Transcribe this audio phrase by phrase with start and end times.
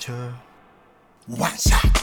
[0.00, 0.32] culture.
[1.28, 2.00] One shot.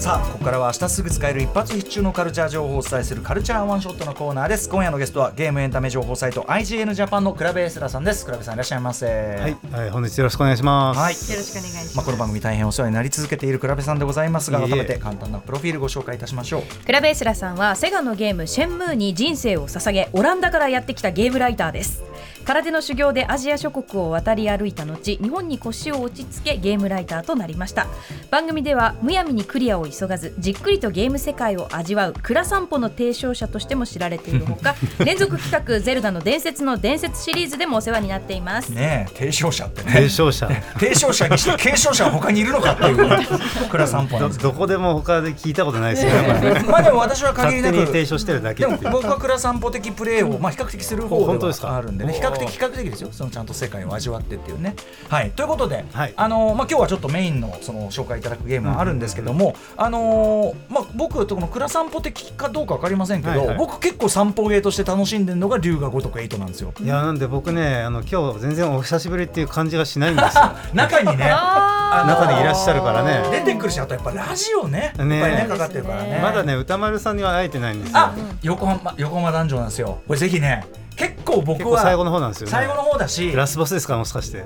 [0.00, 4.70] さあここからは明日すぐ使える一発必中のカルチャー情報をお伝えするカルチャーワンショットのコーナーです。
[4.70, 8.24] 今夜のゲストはゲームエンタメ情報サイト IGN ジャパンのクラベエスラさんです。
[8.24, 8.56] クラベさんい。
[8.56, 16.62] らっしゃいませはい、はい、本日よろしくお願いしますはいよろしくお願いします、まあ、この番組大変お世話になり続けているクラベさんでございますが改めて簡単なプロフィールご紹介いたしましょう。
[16.86, 22.09] クラベエスラさんはセガのゲームシェンムーに人生を捧げオランダからやってきたゲームライターです
[22.44, 27.86] 空手の修行でアジア諸国を渡り歩いた後日本に腰を落ち着けゲームライターとなりました。
[28.30, 38.70] 番組ではむやみにクリアを急がずじっくりとゲーム世界を味わう蔵散歩の提唱者としても知られているほか 連続企画「ゼルダの伝説」の伝説シリーズでもお世話になっています。
[38.70, 39.92] ね提唱者ってね。
[39.92, 40.48] 提唱者。
[40.78, 43.08] 提唱者にして継承者は他にいるのかっていう
[43.70, 46.10] 蔵散歩どこでも他で聞いたことないですよ。
[46.10, 54.74] ねまあでも私は限りなく提唱してるだけでも僕は蔵散歩的プレーをまあ比較的する方ではあるんでね比較的比較的ですよそのちゃんと世界を味わってっていうね。
[55.08, 55.30] はい。
[55.30, 66.72] ということで、はい、あのまあ今日はちょっとメインのその紹介いただくゲームはあるんですけども、あのまあ僕とこの蔵散歩的かどうかわかりませんけど、はいはい、僕結構散歩ゲーとして楽しんでるのが龍が如く8なんですよ。
[66.80, 70.52] いやなんで僕ねあの今日全然お久しぶりっていう感じがしないんですよ。
[70.74, 71.30] 中にね。
[71.90, 73.22] 中にいらっしゃるからね。
[73.30, 74.92] 出てくるしあとやっぱラジオね。
[74.96, 75.46] ねね。
[75.48, 76.20] かかってるからね。
[76.22, 78.10] まだね歌丸さんには会えてないんですよ。
[78.42, 79.98] 横浜横浜男女なんですよ。
[80.06, 80.64] これぜひね
[80.96, 83.32] 結構僕は最後の方なんですよ、ね、最後の方だし。
[83.32, 84.44] ラスボスですかもしかして。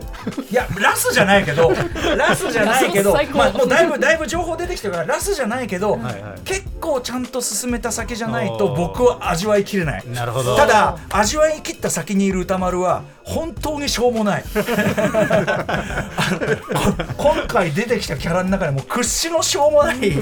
[0.50, 1.73] いやラスじゃないけど
[2.17, 14.44] ラスじゃないけどまあもうだいぶだいぶ情報出てきてるからラスじゃないけど、はいはい、結構ちゃんと進めた酒じゃないと僕は味わいきれないなるほどただ味わいきった先にいる歌丸は本当にしょうもない。
[17.17, 20.19] 今回出てきたキャラの中でも屈指のしょうもない人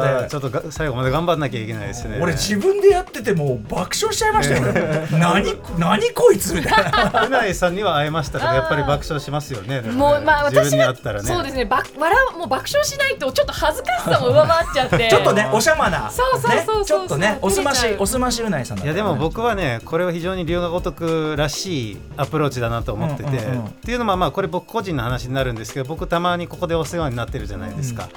[0.00, 0.26] で。
[0.28, 2.18] ちょっと最後まで頑張んなきゃいけないですね。
[2.20, 7.26] 俺自分でやってても爆笑しちゃいましたよね 何何こいつみたいな。
[7.26, 9.80] うないさんには会えましたけどやっぱり爆笑しますよね。
[9.80, 11.64] もうまあ私が、ね、そうですね。
[11.64, 15.08] ば笑もう爆笑しないとちょっと恥ずかしさも上回っちゃって。
[15.10, 16.10] ちょっとねおしゃまな。
[16.10, 28.08] そうそうそうちょっとねおすましおすましうないさんいやでも僕はねこれは非常に龍が如くらしいアプローチだなと思ってて、っていうのはまあこれ僕個人の話になるんですけど僕たまにここでお世話になってるじゃないですか、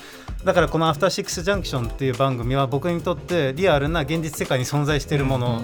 [0.44, 5.62] だからこの「アフターシックス・ジャンクション」っていう番組は僕にとってリアルな現実世界に存在しているもの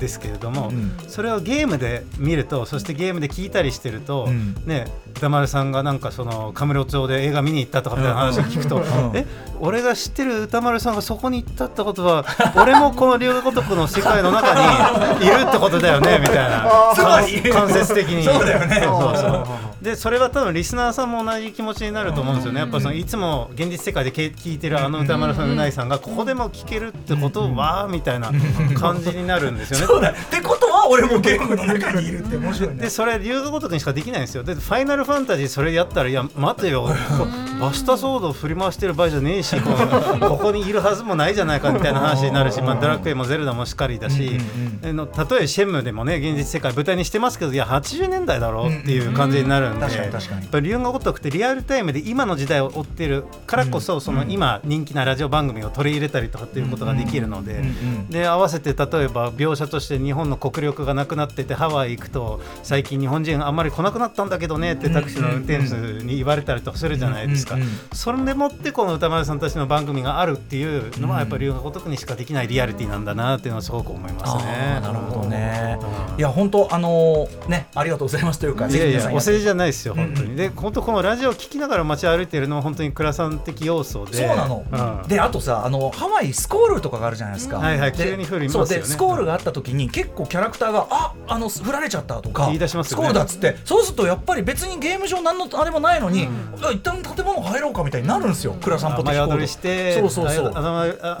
[0.00, 0.72] ですけれども、
[1.06, 4.28] それをゲームで見るとそしてゲームで聞いたりしてると、
[4.64, 4.86] ね
[5.16, 8.82] 歌丸さんがなんかそのカムロ町で映画見に行ったとかみたいな話を聞くと、
[9.14, 9.26] え
[9.60, 12.24] 俺が知ってる歌丸さんがそこに行ったってことは
[12.56, 14.54] 俺もこの龍が如くの世界の中
[15.18, 16.68] にいるってことだよねみたいな。
[17.52, 18.24] 間接的に。
[18.24, 18.82] そうだよね。
[18.84, 22.60] そうそうでそれは多分リスナーさんも同じ気持ちになると思うんですよね。
[22.60, 28.32] やっぱそのいつも現実世界で聞いてるあの歌丸さんうないさんがここでも聞けるってことはみたいな
[28.74, 29.86] 感じになるんですよね。
[29.88, 30.10] そうだ。
[30.10, 32.82] ってことは俺もゲームの中にいるって面白いね。
[32.82, 34.42] でそれ龍が如くにしかできないんですよ。
[34.42, 36.88] でファイナルファンタジーそれやったらいや待てよ。
[37.60, 39.70] バシタソードを振り回してる場合じゃねえしこ
[40.20, 57.64] ここにいるはずもないじゃないかみたいな話になるし、まあ、ドラクエもゼルダもしっかりだし、うんうんうん、たとえシェンムでもね現実世界舞台にしてますけどいや80年代だろうっていう感じになるんで、やっぱり龍が如くってリアルタイムで今の時代を追ってるからこそその今人気なラジオ番組を取り入れたりとかっていうことができるので、
[58.10, 67.56] で合わせて例えば描写として日本の国力がなくなっててハワイ行くと最近日本人あんまり来なくなったんだけどねってタクシーの運転手に言われたりとかするじゃないですか、
[67.92, 74.80] それでもってこの歌丸さんたちの番組があるっていうのはやっぱり龍が如くにしかできないリアリティなんだなっていうのはすごく思いますね。
[74.80, 75.78] なるほどね、
[76.18, 84.18] いや本当あのねありがとうございますというかいやいやお世辞じゃないですよ本当に、で本当このラジオを聞きながら街歩いているのは本当に倉さん的要素で。
[84.18, 84.64] そうなの、
[85.02, 93.56] うん、であとさあのハワイスコールとかがあるじゃないですか、はいはい急に降りますよ、ね、でスコールがあった時に結構キャラクターがああの振られちゃったとか言い出します、ね、スコールだっつって。
[93.64, 100.52] そうするとやっぱり別にゲーム上何のあれもないのに、うん、一旦建物入ろうかみたいになるんですよ倉さんぽ雨宿りしてそうそうそう。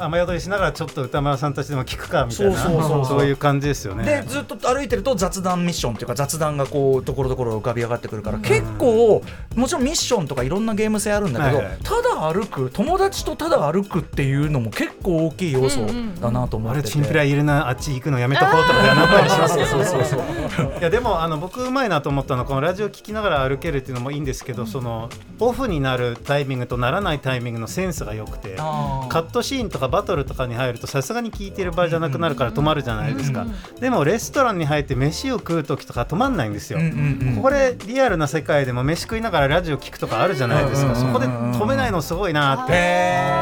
[0.00, 2.56] 雨宿りしながらちょっと歌丸さんたちでも聞くかみたいな。
[2.56, 3.28] そうそうそうそう。
[3.28, 4.04] いう感じですよね。
[4.04, 9.22] でずっと歩いてると雑談ミッションっていうか雑談がこうところどころ浮かび上がってくるから、結構
[9.54, 15.86] もちろんミッションとかいろんなゲーム性あるんだけど、ただ歩く友達とただ歩くっていうのも結構大きい要素
[16.20, 20.78] だなと思ってて、チンピラいるなあっち行くのやめとこうとかやらったりしますそうそうそう。
[20.78, 25.10] いやでもあの僕うまいなと思ったのはこのラジオ聞きながら歩けるっていうのもいいんですけど、その
[25.40, 33.46] オフになるタイミングとならないタイミングのセンスが良くてカットシーンとかバトルとかに入るとさすがに聞いてる場合じゃなくなるから止まるじゃないですか、
[33.80, 36.78] でもレストランに入って飯を食う時とか止まんないんですよ、
[37.42, 42.72] これリアルな世界でも飯食いながらラジオ聞くとかあるじゃないですか、そこで止めないのすごいなって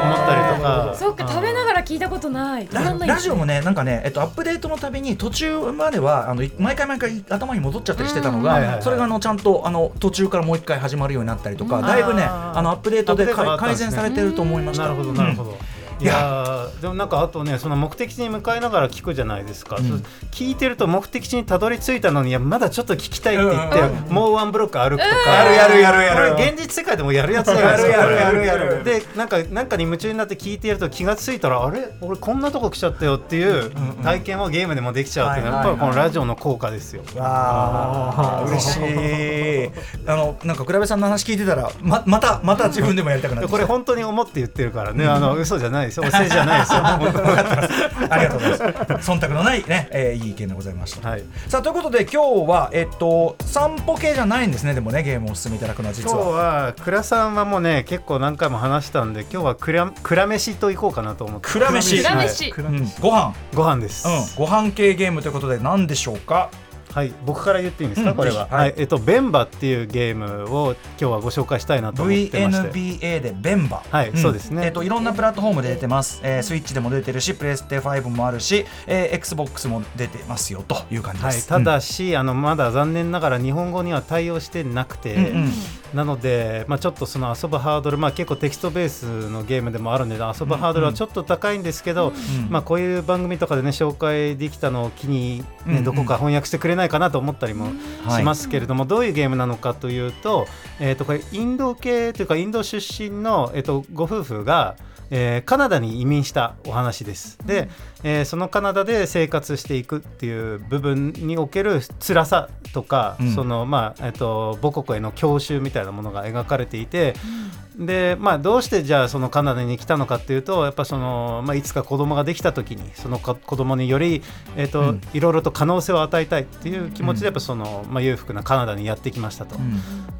[0.04, 0.94] 思ったりとか。
[0.98, 2.68] そうか食べながら聞いたことない。
[3.06, 14.84] ラジオもねなんかね、えっと、アップデートのたびに途中まではあの毎回毎回頭に戻っちゃったりしてたのが、それがあのちゃんとあの途中からもう一回始まるようになったりとか、だいぶねあのアップデートで改善されてると思いました。
[14.84, 15.58] なるほどなるほど、
[16.00, 16.69] いや。
[16.81, 19.84] でもなんかあとねその目的地に向かいながら聞くじゃないですか、うん、
[20.31, 28.84] 聞いてると目的地にたどり着いたのにいやまだちょっと聞きたいって言って、うん、もうワンブロック歩くとか、やるやるやるやるこれ現実世界でもやるやつじゃないですかやるやるやるやる。
[28.84, 31.88] でなんかなんかに夢中になって聞いてやると気が付いたらあれ？
[32.02, 33.70] 俺こんなとこ来ちゃったよっていう
[34.02, 37.02] 体験をゲームでもできちゃうっていうのはやっぱりこのラジオの効果ですよ。
[37.19, 39.70] ああ嬉しい。
[40.06, 45.06] あのなんか倉部さんの話聞いてたらままたまた自分でもやりたくなるこれ本当に思って言ってるからね。
[45.06, 45.96] あの嘘じゃないです。
[45.98, 46.78] よお世辞じゃないですよ。
[48.10, 49.10] ありがとうございます。
[49.10, 56.16] 忖度のないね、えー、いい意見でございました、はい、さあということで今日はえっと散歩系じゃないんですねでもねゲームをお進めいただくのは実は。
[56.16, 61.48] 今日は倉さんはもうね結構何回も話したんで今日はくらくら飯といこうかなと思って。
[61.48, 61.96] くら飯。
[61.96, 63.34] 飯、はい、うん、ご飯。
[63.54, 66.50] ご飯です、うん、ご飯系ゲームということで何でしょうか？
[66.96, 72.70] はい僕から言っていいんですか、うん、これは、はい、はい、えっとベンバっていうゲームを今日はご紹介したいなと思ってまして。
[72.70, 74.64] VNBA でベンバはい、うん、そうですね。
[74.64, 85.52] えっといろんなプラットフォームで出てます、えー、スイッチでも出てるしプレステ5もあるし、えー、XBOX も出てますよという感じです、はい、ただし、うん、あのまだ残念ながら日本語には対応してなくて、うんうん、
[85.96, 97.70] なので、まあ、ちょっとその遊ぶハードル、まあ、結構テキストベースのゲームでもあるので遊ぶハードルはちょっと高いんですけど、うんうん、まあ、こういう番組とかでね紹介できたのを機に、ね、どこか翻訳してくれないかなと思ったりも
[98.10, 100.46] しますけれども、はい、どういうゲームなのかというと,、
[100.81, 104.76] えー、とこれインド系というかインド出身の、えー、とご夫婦が
[105.10, 107.38] えー、カナダに移民したお話です。
[107.46, 107.68] で、
[108.02, 124.23] えー、そのカナダで生活していくっていう部分における辛さとか、うん、そのまあえっ、ー、と母国への郷愁みたいなものが描かれていて、うん、でまあどうしてじゃあそのカナダに来たのかっていうとやっぱそのまあいつか子供ができた時にその子供により
[124.56, 129.56] えっ、ー、と、うん、いろいろと可能性を与えたいっていう気持ちでやっぱそのまあ裕福なカナダにやってきましたと。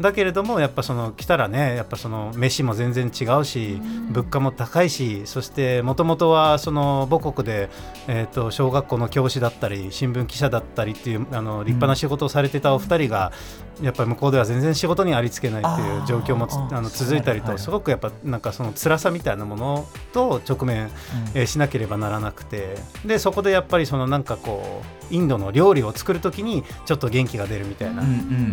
[0.01, 3.81] だけれどもやっぱその来たらねやっぱその飯も全然違うし、
[4.11, 7.71] 物価も高いしそしてもともとはその母国で
[8.09, 13.33] えーと、小学校の教師だったり新聞記者だったりっていうあの立派な仕事をされてたお二人が、
[13.79, 20.91] うん、やっぱり向こうでは全然仕事にありつけないっていう状況もあの続いたりと、すごくやっぱなんかその辛さみたいなものと直面、
[21.35, 28.03] えー、しなければならなくてでそこでやっぱりそのなんかこうインドの料理を作る時にちょっと元気が出るみたいな、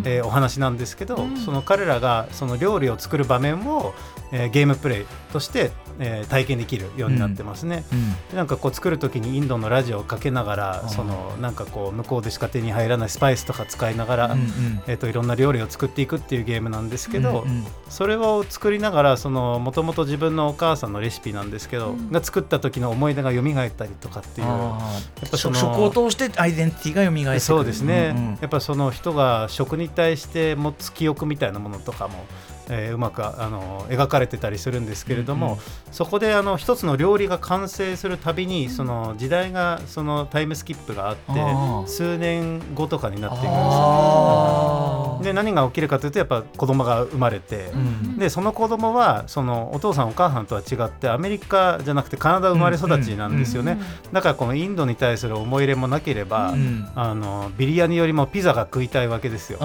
[0.06, 3.94] えー、お話なんですけど、うん、その彼らがその料理を作る場面を、
[4.32, 7.84] えー、ゲームプレイとしてえー、体験できるようになってますね。
[8.32, 14.48] うん、なんかこう作る時にインドのラジオをかけながらそのなんかこう向こうでしか手に入らないスパイスとか使いながら、うんうん、
[14.88, 24.78] えーと、いろんな料理を作っていくっていうゲームなんですけど、うんうん、それを作りながらもともと自分のお母さんのレシピなんですけど、うん、が作った時の思い出が蘇ったりとかっていうや
[25.26, 32.26] っぱその食を通してアイデンティティが蘇ってそうですね、うんうん、やっぱその人が食に対して持つ記憶みたいなものとかも
[32.70, 35.60] えー、うまくあの描かれてたりするんですけれども、うんうん、
[35.92, 53.78] そこであの一つの料理が完成するたびにその時代がそのタイムスキップがあって数年後とかになっていくんですよ、ね、で何が起きるかというとやっぱ子供が生まれて、うん、でその子供はそのお父さんお母さんとは違ってアメリカじゃなくてカナダ生まれ育ちなんですよね、
[54.12, 59.60] だからこのインドに対する思い入れもなければ、うん、あのビリヤニよりもピザが食いたいわけですよ。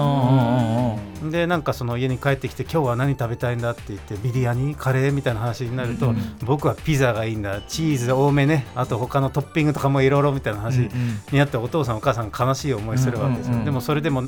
[1.23, 8.65] でなんかその家に帰ってきて今日は何食べたいんだって言ってビリヤニカレーみたいな話になると、うんうん、僕はピザがいいんだチーズ多めね。
[8.75, 10.89] あと他のトッピングとかもいろいろみたいな話
[11.31, 14.23] になって、お父さんお母さん悲しい思いするわけですよ、でもそれでも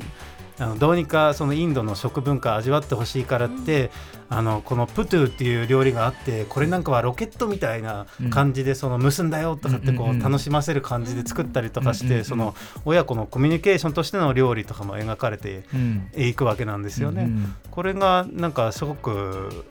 [0.62, 3.90] あのどうにかそのインドの食文化味わってほしいからって、
[4.28, 12.54] あのこのプトゥっていう料理があってこれなんかはロケットみたいな感じでその結んだよとかってこう楽しませる感じで作ったりとかしてその
[12.84, 15.64] 親子のコミュニケーションとしての料理とかも描かれて
[16.16, 17.28] いくわけなんですよね。
[17.70, 19.66] これがなんかすごく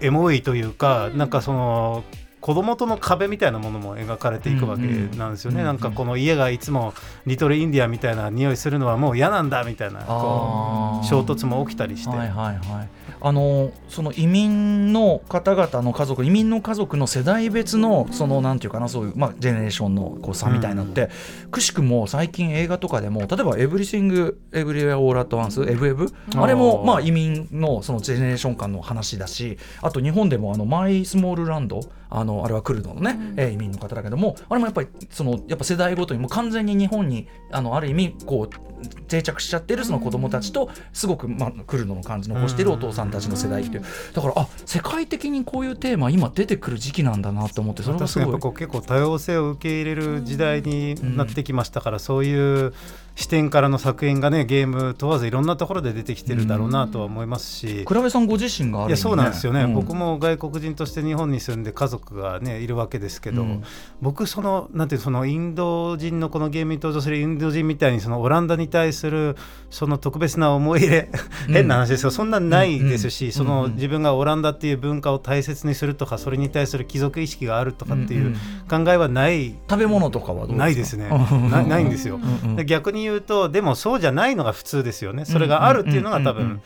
[0.00, 2.04] エモいというかなんかその
[2.44, 4.82] 子供との壁みたいなものも描かれていくわけ
[5.16, 6.92] なんですよね、うんうん、なんかこの家がいつも
[7.24, 12.14] リトルインディアみたいな匂いするのはもう嫌なんだみたいなこう衝突も起きたりして。
[12.14, 12.88] はいはいはい。
[13.20, 21.10] あのその移民の方々の家族移民の家族の世代別のそのなんていうかなそういう、まあ、ジェネレーションのこう差みたいなって、
[21.44, 26.12] うん、くしくも最近映画とかでも例えば「エブリシング・エブリウェア・オール・アット・ワンス」エブエブ？
[26.36, 31.80] あれもまあ移民のそのジェネレーション間の話だしあと日本でもあの「マイ・スモール・ランド」
[32.16, 34.36] あのあれはクルドのね、え移民の方だけども。
[34.48, 38.74] あれもやっぱりそのやっぱ世代ごとにもう完全に日本にあのある意味こう
[39.08, 43.84] 定着しちゃってるその子供たちとすごく、まあ、クルドの感じ残してるお父さんたちの世代っていう。
[44.12, 48.54] だからあ世界的にこういうテーマ今出てくる時期なんだなと思ってそれがすごい。
[48.54, 52.74] 結構多様性を受け入れる時代になってきましたから、そういう
[53.16, 57.84] 視点からの作品がねゲーム問わずいろんなところで出てきてるだろうなとは思いますし。
[57.84, 63.64] 倉部さんご自身がね、いやそうなんですよね、うん、僕も外国人として日本に住んで家族がねいるわけですけど、うん、
[64.00, 69.36] 僕そのなんていうそのインド人のこのゲームに登場するインド人みたいにそのオランダに対する
[69.70, 71.08] その特別な思い入れ
[71.48, 78.34] 変な話ですけど、そんなないですし、その自分がオランダっていう文化を大切にするとかそれに対する貴族意識があるとかっていう
[78.70, 81.08] 考えはない、食べ物とかはないですね。
[81.50, 82.20] なないんですよ。
[82.66, 85.24] 逆に言うとでもそうじゃないのが普通ですよね。
[85.24, 86.60] それがあるっていうのが多分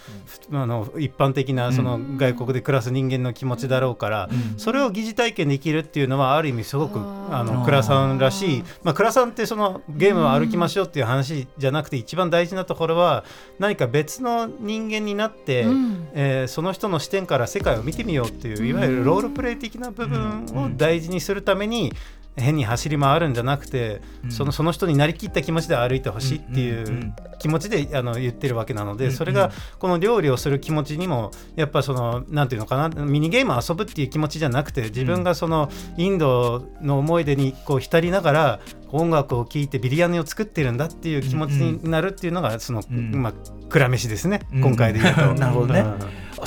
[0.52, 6.99] あの一般的なその外国で暮らす人間の気持ちだろうから、それを疑似体験できるっていうのはある意味すごく
[7.30, 13.25] あの倉さんらしい、まあ、倉さんってそのゲームを歩きましょうっていう話じゃなくて一番大事なところは
[13.59, 21.93] 何か別の人間になって、うん、えー、その人の視点から世界を見てみようっていういわゆるロールプレイ的な部分を大事にするために
[22.37, 43.33] 変に走り回るんじゃなくて、うん、そのその人になりきった気持ちで歩いてほしいっていう気持ちであの言ってるわけなので、それがこの料理をする気持ちにもやっぱそのなんていうのかなミニゲーム遊ぶっていう気持ちじゃなくて自分がそのインドの思い出にこう浸りながら音楽を聴いてビリヤニを作ってるんだっていう気持ちになるっていうのがその、まあ
[43.68, 45.35] 蔵飯ですね、今回で言うと。
[45.37, 45.85] なるほどね、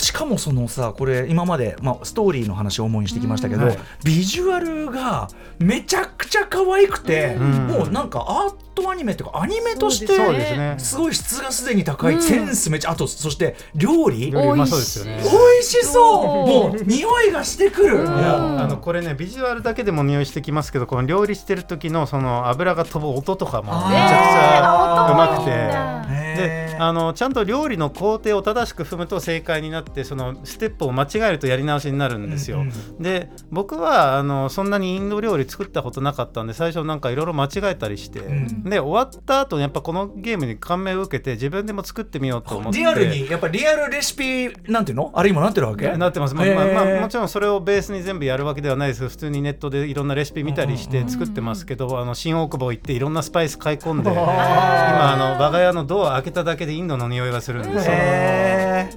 [0.00, 16.24] しかもそのさこれ今まで、まあ、ストーリーの話を主にしてきましたけど、はい、ビジュアルがめちゃくちゃ可愛くて、もうなんかアートアニメっていうかアニメとしてすごい質がすでに高い、センスめちゃあとそして料理美味しそう。
[16.46, 26.12] もう匂いがしてくる、あのこれねビジュアルだけでも匂いしてきますけどこの料理してる時のその油が飛ぶ音とかもめちゃくちゃうまくて。
[26.32, 32.58] であのちゃんと料理の工程を正しく踏むと正解になってそのステップを間違えるとやり直しになるんですよ。
[32.58, 45.10] うんうん、で僕はあのそんなにインド料理作ったことなかったんで最初なんかいろいろ間違えたりして、うん、で終わった後やっぱこのゲームに感銘を受けて自分でも作ってみようと思ってリアルにやっぱリアルレシピなんていうの？
[45.14, 45.96] あれ今なってるわけ？
[45.96, 49.08] なってます、まあまあまあ、もちろんそれをベースに全部やるわけではないです。
[49.08, 57.92] 普通にネットでいろんなレシピ見たりして作ってますけど、あの新大久保行っていろんなスパイス買い込んで今あの我が家のドア開けただけでインドの匂いがするんですよ。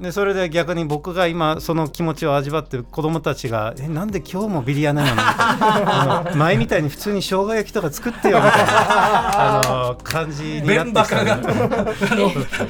[0.02, 5.86] でそれで逆に僕が今その気持ちを味わって子供たちが「えなんで今日もビリヤニなの?」みたい
[6.32, 11.38] な前みたいに普通に生姜焼きとか作ってよみたいなあの感じになってきた、ね、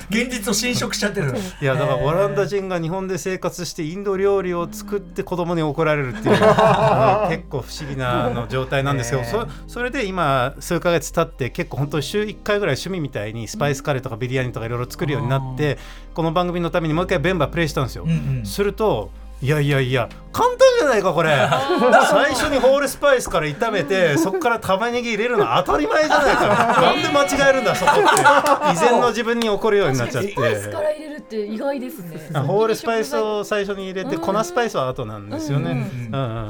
[0.10, 15.77] 現実を侵食しちゃってるいやだからオランダ人が日本で生活してインド料理を作って子供に怒られるっていう結構不思議なの状態なんですけどそそれで今数か月経って結構本当週1回ぐらい趣味みたいにスパイスカレーとかビリヤニとかいろいろ作るようになって
[16.13, 18.04] この番組のためにもう一回ベンバープレイしたんですよ。
[18.04, 19.12] うんうん、すると
[19.46, 21.30] いやいやいや簡単じゃないかこれ。
[22.10, 26.82] 最初にホールスパイスから炒めてそこから玉ねぎ入れるの当たり前じゃないか。
[26.82, 28.02] なんで間違えるんだそこって
[28.72, 30.32] 以前の自分に怒るようになっちゃって。
[30.32, 32.40] スパイスから入れるって意外ですね。
[32.40, 35.88] ホールスパイスを最初に入れて粉スパイスは後なんですよね。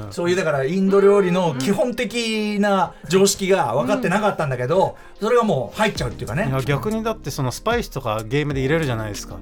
[0.09, 6.49] そういうだからインド料理の基本的な常識が分かってなかったんだけどそれがもう入っちゃうっていうかね。
[6.65, 9.35] 逆にだってそのスパイスとかゲームで入れるじゃないですか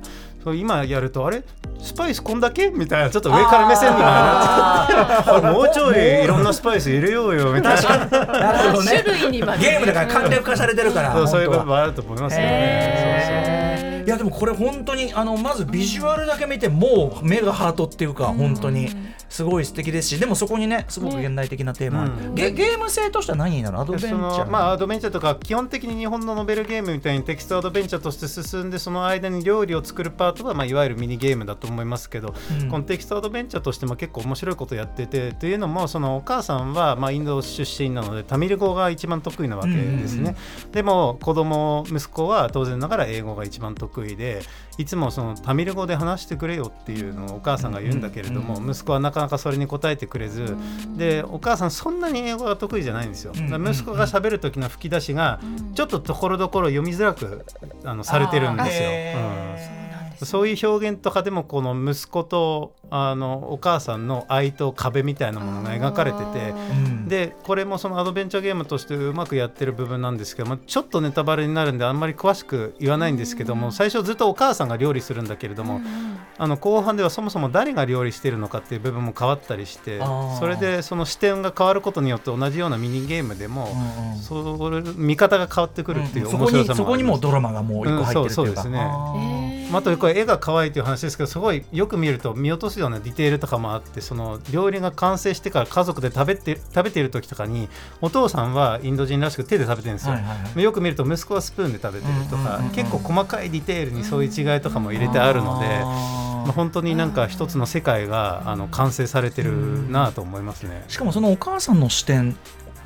[0.53, 1.43] 今やるとあれ？
[1.79, 2.69] スパイスこんだけ？
[2.69, 8.05] みたいなちょっと上から目線になっちゃって もうちょいいろんなスパイス入れようよみたいな。
[8.25, 9.03] なるほどね。
[9.59, 12.92] ゲームだから簡略化されてるからそういう部分あると思いますよね
[14.05, 18.89] いやでもこれ本当にあのまずビジュアルだけ見てもう目がハートっていうか本当に
[19.29, 40.35] すごい素敵ですしでもそこにねすごく現代的なテーマ、ゲゲーム性としては何になるアドベンチャーまあアドベンチャーとか基本的に日本のノベルゲームみたいにテキストアドベンチャーとして進んでその間に料理を作るパートは、まあ、いわゆるミニゲームだと思いますけど、うん、このテキストアドベンチャーとしても結構面白いことやっててというのもそのお母さんは、まあ、インド出身なのでタミル語が一番得意なわけですね、
[40.71, 44.41] でも子供息子は当然ながら英語が一番得意で
[44.77, 50.55] いつもそのタミル語で話してくれよっていうのをお母さんが言うんだけれども、息子はなかなかそれに答えてくれず、
[50.95, 55.39] でお母さんそんなに英語が得意じゃないんですよ、息子がしゃべる時の吹き出しが
[55.75, 57.45] ちょっとところどころ読みづらく
[57.83, 58.89] あのされてるんですよ。
[58.89, 66.53] うんそういう表現とかでもこの息子とあのお母さんの愛と壁みたいなものが描かれてて
[67.07, 75.81] でこれもそのアドベンチャーゲームとしてうまくやってる部分なんですけどもちょっとネタバレになるんであんまり詳しく言わないんですけども最初ずっとお母さんが料理するんだけれども
[76.37, 79.99] あの後半ではそもそも誰が料理してるのかっていう部分も変わったりして
[80.39, 83.67] それでその視点が変わることによって同じようなミニゲームでも
[84.21, 97.69] それ見方が変わってくるっていう面白さもそこにもドラマがもう一個入ってるというか、うん、そうですねまあ、あとこれ絵が可愛いという話ですけどすごいよく見ると見落とすようなディテールとかもあってその料理が完成してから家族で食べて食べている時とかに
[98.01, 105.67] お父さんはインド人らしく手で食べてるんですよ、はいはいはい、よく見ると息子はスプーンで食べてるとか、結構細かいディテールにそういう違いとかも入れてあるので、
[106.43, 110.83] まあ、本当になんか一つの世界があの完成されてるなと思いますね。
[110.87, 112.35] しかもそのお母さんの視点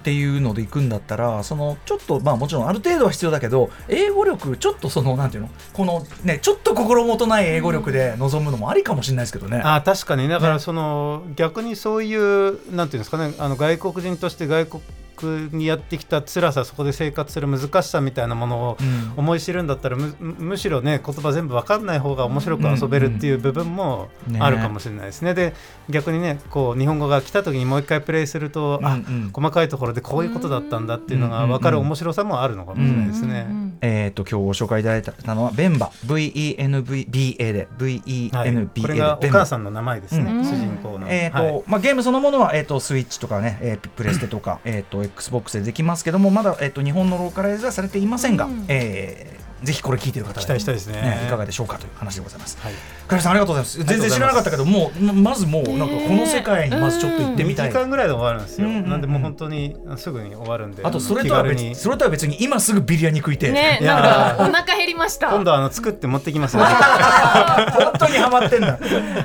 [0.08, 9.62] っていうので行くんだったらそのちょっとまあもちろんある程度は必要だけど英語力ちょっとそのなんていうのこのねちょっと心もとない英語力で臨むのもありかもしれないですけどね。
[9.66, 14.84] あ確かにだからその、ね、逆にそういうなんていうんですかねあの外国人として外国
[15.26, 18.78] にやってきた辛さそこで生活する難しさみたいなものを
[19.16, 24.10] 思い知るんだったらむむしろね言葉全部分かんない方が面白く遊べるっていう部分も
[24.40, 25.34] あるかもしれないですね。
[25.34, 25.54] で
[25.90, 29.00] 逆にねこう日本語が来た時にもう一回プレイすると、あ
[29.34, 33.48] 細かいところでこういうことだったんだっていうのが分かる面白さもあるのかもしれないですね。
[33.82, 41.08] えっ、と今日ご紹介いただいたのはベンバ VENBA で VENBA で、これがお母さんの名前ですね、主人公の。
[41.10, 52.58] えっ、と、まあゲームそのものはえっ、とスイッチとかね、えー、プレステとかえっ、と XBOX でできますけどもまだ、えっと、日本のローカライズはされていませんが、うん、えーぜひこれ聞いてる方期待したいですね、ね、いかがでしょうかという話でございます。
[52.62, 52.74] はい、
[53.08, 53.84] 倉さんありがとうございます。
[53.84, 57.70] 全然知らなかったけど、もうまずもうなんかこの世界にまずちょっと行ってみたい。
[57.70, 58.68] 2時間ぐらいで終わるんですよ。
[58.68, 60.84] なんでもう本当にすぐに終わるんで。
[60.86, 63.52] あとそれとは別にそれとは別に今すぐビリヤニ食いて。
[63.52, 65.30] ね、なんかお腹減りました。
[65.30, 66.64] 今度あの作って持ってきます、ね。
[66.68, 68.78] 本当にハマってんだ。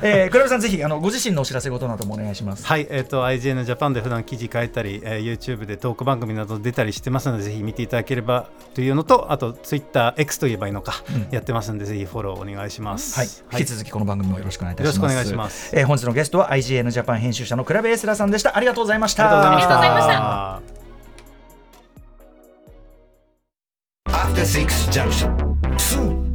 [0.03, 2.67] えー、倉さんぜひあのご自身のお知らせ事などもお願いします。
[2.67, 10.95] はい、えっ、ー、と IGN ジャパンで普段記事書いたり、えー、YouTube でトーク番組など出たりしてますのでぜひ見ていただければというのと、あと Twitter X と言えばいいのか。
[11.31, 13.29] やってますんで、ぜひフォローお願いします、はい、
[13.61, 14.97] 引き続きこの番組もよろしくお願いいたします。
[14.97, 18.57] よろしくお願いします、えー、本日のゲストは IGN ジャパン編集者のクラブエスラさんでした。
[18.57, 19.25] ありがとうございました。
[19.25, 20.63] ありがとうございまし
[24.07, 24.13] た。
[24.13, 26.32] After Six Junction